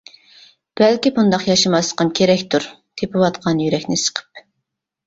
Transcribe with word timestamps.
بەلكى 0.81 1.11
بۇنداق 1.17 1.45
ياشىماسلىقىم 1.49 2.11
كېرەكتۇر 2.21 2.67
تېپىۋاتقان 3.03 3.65
يۈرەكنى 3.67 4.01
سىقىپ! 4.07 4.45